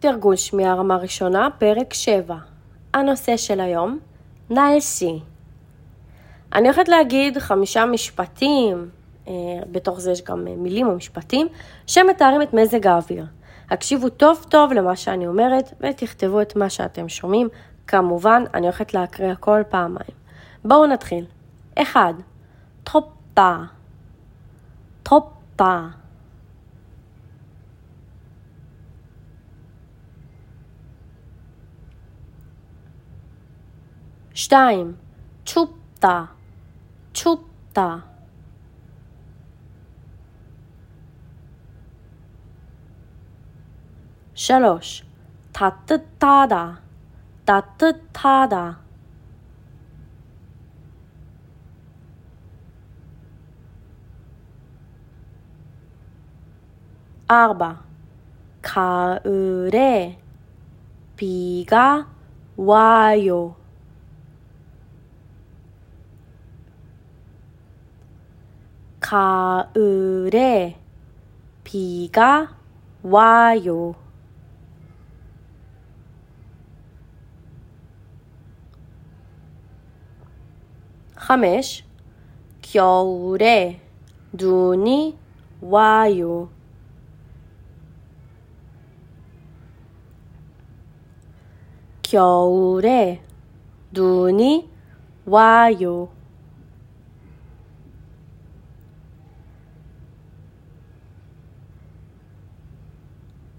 [0.00, 2.36] תרגול שמיעה רמה ראשונה, פרק 7.
[2.94, 3.98] הנושא של היום,
[4.50, 5.20] נלסי.
[6.54, 8.90] אני הולכת להגיד חמישה משפטים,
[9.28, 9.32] אה,
[9.70, 11.48] בתוך זה יש גם מילים או משפטים,
[11.86, 13.24] שמתארים את מזג האוויר.
[13.70, 17.48] הקשיבו טוב טוב למה שאני אומרת ותכתבו את מה שאתם שומעים.
[17.86, 20.16] כמובן, אני הולכת להקריא הכל פעמיים.
[20.64, 21.24] בואו נתחיל.
[21.82, 22.14] 1.
[22.84, 23.64] טופטה
[25.02, 25.86] טופטה
[34.35, 34.95] שתיים,
[35.45, 36.25] צ'ופטה,
[37.13, 37.97] צ'ופטה.
[44.35, 45.03] שלוש,
[45.51, 46.71] טטטדה,
[47.45, 48.71] טטטדה.
[57.31, 57.73] ארבע,
[58.61, 60.17] 가을에
[61.15, 62.05] 비가
[62.57, 63.55] 와요.
[69.06, 70.76] 가을에
[71.62, 72.56] 비가
[73.04, 73.94] 와요.
[81.14, 81.84] 하메시
[82.60, 83.80] 겨울에
[84.32, 85.16] 눈이
[85.60, 86.50] 와요.
[92.02, 93.22] 겨울에
[93.92, 94.68] 눈이
[95.24, 96.15] 와요.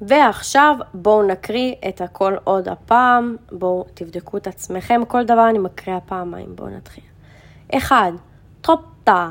[0.00, 6.00] ועכשיו בואו נקריא את הכל עוד הפעם, בואו תבדקו את עצמכם, כל דבר אני מקריאה
[6.00, 7.04] פעמיים, בואו נתחיל.
[7.76, 8.12] 1.
[8.60, 9.30] טופטה,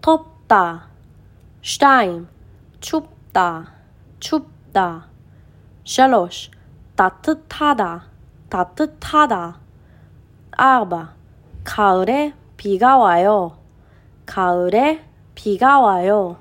[0.00, 0.76] טופטה.
[1.62, 2.24] 2.
[2.82, 3.60] צ'ופטה,
[4.20, 4.98] צ'ופטה.
[5.84, 6.50] 3.
[6.94, 8.04] 따뜻하다,
[8.48, 9.58] 따뜻하다.
[10.58, 11.08] 4.
[11.64, 13.56] 가을에 비가 와요.
[14.26, 15.02] 가을에
[15.34, 16.36] 비가 와요.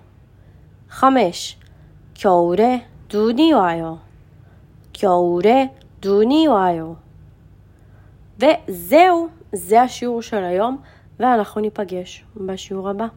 [0.89, 1.57] 5.
[2.13, 3.99] 겨울에 눈이 와요.
[4.93, 5.73] 겨울에
[6.05, 6.95] 눈이 와요.
[8.39, 10.77] וזהו, זה השיעור של היום,
[11.19, 13.07] ואנחנו ניפגש בשיעור הבא.